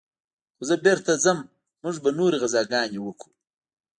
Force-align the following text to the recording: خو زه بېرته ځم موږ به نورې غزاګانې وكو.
خو 0.55 0.61
زه 0.69 0.75
بېرته 0.85 1.11
ځم 1.23 1.37
موږ 1.83 1.95
به 2.03 2.09
نورې 2.17 2.37
غزاګانې 2.41 2.99
وكو. 3.01 3.29